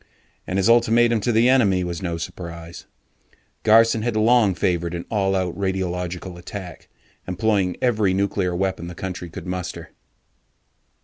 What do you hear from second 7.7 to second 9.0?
every nuclear weapon the